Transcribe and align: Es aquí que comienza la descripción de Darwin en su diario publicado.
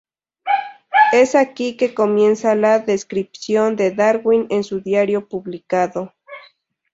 Es 1.11 1.35
aquí 1.35 1.77
que 1.77 1.93
comienza 1.93 2.55
la 2.55 2.79
descripción 2.79 3.75
de 3.75 3.91
Darwin 3.91 4.47
en 4.49 4.63
su 4.63 4.81
diario 4.81 5.27
publicado. 5.29 6.11